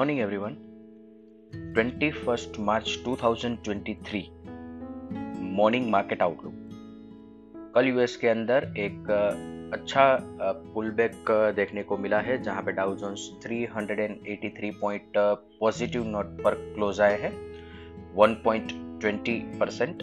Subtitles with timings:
[0.00, 0.54] morning, everyone.
[1.76, 4.20] 21st March 2023
[5.58, 6.54] morning market outlook
[7.74, 9.10] कल US के अंदर एक
[9.72, 10.18] अच्छा
[10.74, 15.12] पुल बैक देखने को मिला है, जहाँ पे Dow Jones 383 point
[15.60, 17.32] positive note पर क्लोज आए हैं
[18.16, 20.02] 1.20 परसेंट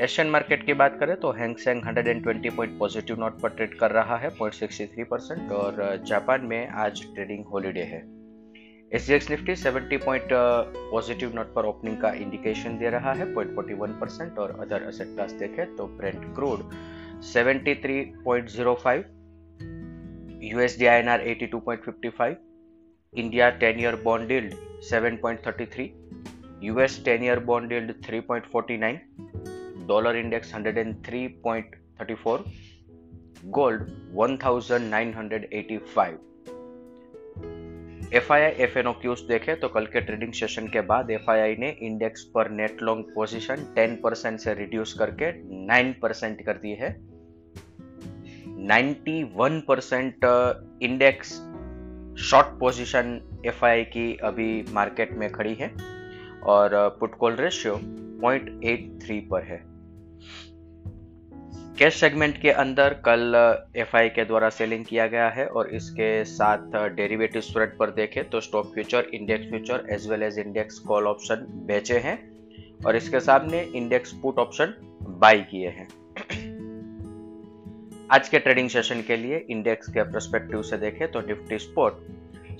[0.00, 4.16] एशियन मार्केट की बात करें तो Hang Seng 120 point positive note पर ट्रेड कर रहा
[4.16, 8.15] है 0.63 परसेंट और जापान में आज ट्रेडिंग हॉलीडे है।
[8.94, 14.38] S Nifty 70 point positive note पर ओपनिंग का इंडिकेशन दे रहा है 0.41 परसेंट
[14.38, 16.60] और अदर असेट क्लास देखें तो Brent crude
[17.32, 19.02] 73.05
[20.42, 22.34] USD INR 82.55
[23.12, 24.54] India 10 year bond yield
[24.92, 25.88] 7.33
[26.62, 28.98] US 10 year bond yield 3.49
[29.88, 32.44] dollar index 103.34
[33.52, 33.80] gold
[34.14, 36.18] 1985
[38.14, 41.10] F I I F N O cues देखे तो कल के ट्रेडिंग सेशन के बाद
[41.10, 45.30] एफ़ आई आई ने इंडेक्स पर नेट लॉन्ग पोजीशन 10 परसेंट से reduce करके
[45.66, 46.90] 9 परसेंट कर दी है।
[48.66, 50.24] 91 percent
[50.82, 51.32] index
[52.22, 55.68] short position F I I की अभी मार्केट में खड़ी है
[56.42, 59.58] और पुट कॉल रेशियो 0.83 पर है।
[61.78, 63.34] कैश सेगमेंट के अंदर कल
[63.76, 66.58] एफआई के द्वारा सेलिंग किया गया है और इसके साथ
[66.96, 71.44] डेरिवेटिव स्प्रेड पर देखें तो stock future index future as well as index call option
[71.66, 72.16] बेचे हैं
[72.86, 75.88] और इसके सामने इंडेक्स पुट ऑप्शन बाई किए हैं।
[78.12, 81.94] आज के ट्रेडिंग सेशन के लिए इंडेक्स के परस्पेक्टिव से देखें तो निफ्टी स्पोर्ट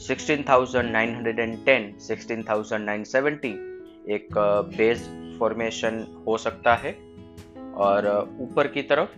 [0.01, 3.55] 16,910, 16,970
[4.11, 4.39] एक
[4.77, 7.06] बेस फॉर्मेशन हो सकता है।
[7.77, 8.09] और
[8.41, 9.09] ऊपर की तरफ़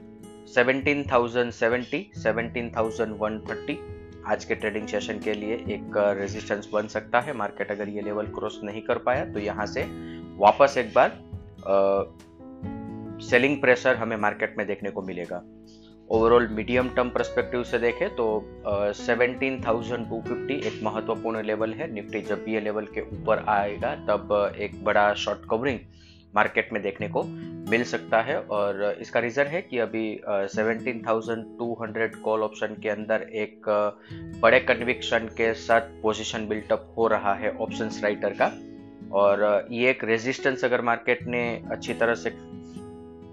[0.48, 3.76] 17,070, 17,130
[4.26, 8.26] आज के ट्रेडिंग सेशन के लिए एक रेजिस्टेंस बन सकता है। मार्केट अगर ये लेवल
[8.28, 9.84] क्रॉस नहीं कर पाया तो यहाँ से
[10.38, 11.10] वापस एक बार
[13.22, 15.42] सेलिंग प्रेशर हमें मार्केट में देखने को मिलेगा।
[16.10, 18.26] ओवरऑल मीडियम टर्म परस्पेक्टिव से देखें तो
[18.96, 23.44] सेवनटीन थाउज़ेंड टू फिफ्टी एक महत्वपूर्ण लेवल है। निफ्टी जब भी ये लेवल के ऊपर
[23.48, 25.78] आएगा तब एक बड़ा शॉर्ट कवरिंग
[26.36, 27.22] मार्केट में देखने को
[27.70, 30.20] मिल सकता है और इसका रीज़न है कि अभी
[30.54, 33.68] 17,200 कॉल ऑप्शन के अंदर एक
[34.42, 38.52] बड़े कन्विक्शन के साथ पोजीशन बिल्टअप हो रहा है ऑप्शन राइटर का।
[39.12, 42.32] और ये एक रेजिस्टेंस अगर मार्केट ने अच्छी तरह से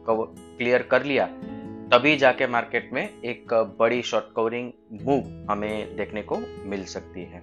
[0.07, 1.25] क्लियर कर लिया
[1.91, 7.41] तभी जाके मार्केट में एक बड़ी शॉर्ट कवरिंग मूव हमें देखने को मिल सकती है।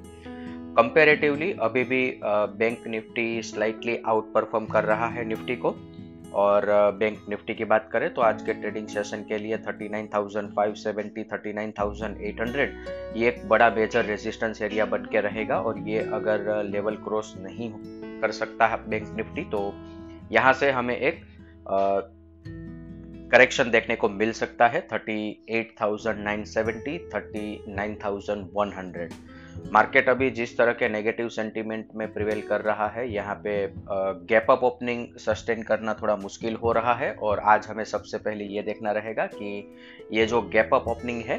[0.77, 5.77] कंपेरेटिवली अभी भी bank Nifty slightly outperform कर रहा है निफ्टी को।
[6.35, 6.65] और
[6.99, 12.69] बैंक निफ्टी की बात करें तो आज के ट्रेडिंग सेशन के लिए 39,570, 39,800
[13.17, 17.71] ये एक बड़ा मेजर रेजिस्टेंस एरिया बन के रहेगा। और ये अगर लेवल क्रॉस नहीं
[18.21, 19.75] कर सकता है बैंक निफ्टी तो
[20.33, 21.21] यहाँ से हमें एक
[23.33, 29.09] करेक्शन देखने को मिल सकता है। 38,970, 39,100
[29.73, 33.55] मार्केट अभी जिस तरह के नेगेटिव सेंटीमेंट में प्रिवेल कर रहा है, यहाँ पे
[34.27, 38.45] गैप अप ओपनिंग सस्टेन करना थोड़ा मुश्किल हो रहा है और आज हमें सबसे पहले
[38.45, 39.77] ये देखना रहेगा कि
[40.13, 41.39] ये जो गैप अप ओपनिंग है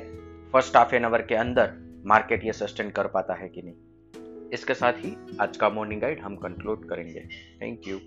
[0.54, 1.74] फ़र्स्ट हाफ़ एन आवर के अंदर
[2.06, 6.20] मार्केट ये सस्टेन कर पाता है कि नहीं। इसके साथ ही आज का मॉर्निंग गाइड
[6.20, 7.28] हम कंक्लूड करेंगे।
[7.62, 8.00] Thank you